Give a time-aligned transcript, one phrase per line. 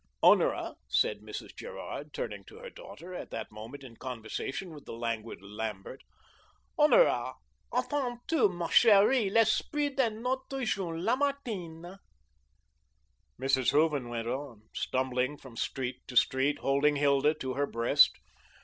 [0.23, 1.55] "Honora," said Mrs.
[1.55, 6.01] Gerard, turning to her daughter, at that moment in conversation with the languid Lambert,
[6.75, 7.33] "Honora,
[7.71, 11.99] entends tu, ma cherie, l'esprit de notre jeune Lamartine."
[13.39, 13.69] Mrs.
[13.73, 18.17] Hooven went on, stumbling from street to street, holding Hilda to her breast.